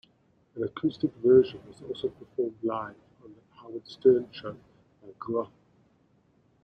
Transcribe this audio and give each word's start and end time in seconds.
An 0.55 0.63
acoustic 0.63 1.13
version 1.17 1.59
was 1.67 1.79
also 1.83 2.09
performed 2.09 2.57
live 2.63 2.95
on 3.23 3.35
"The 3.35 3.59
Howard 3.61 3.87
Stern 3.87 4.27
Show" 4.31 4.53
by 4.99 5.09
Grohl. 5.19 5.51